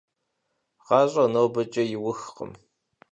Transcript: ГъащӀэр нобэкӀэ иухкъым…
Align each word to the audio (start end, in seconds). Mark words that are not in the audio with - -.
ГъащӀэр 0.85 1.27
нобэкӀэ 1.33 1.83
иухкъым… 1.95 2.51